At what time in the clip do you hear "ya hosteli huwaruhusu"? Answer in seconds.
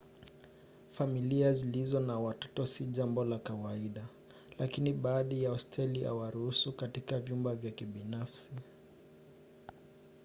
5.43-6.73